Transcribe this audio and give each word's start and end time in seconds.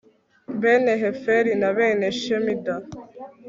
bene 0.61 0.93
heferi 1.01 1.51
na 1.61 1.69
bene 1.77 2.07
shemida 2.19 2.75